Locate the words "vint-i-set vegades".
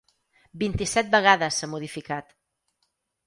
0.63-1.59